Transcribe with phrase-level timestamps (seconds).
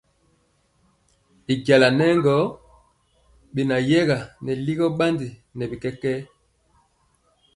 [1.51, 2.35] Y jala nɛ gɔ
[3.53, 5.27] benayɛga nɛ ligɔ bandi
[5.57, 6.19] nɛ bi kɛkɛɛ.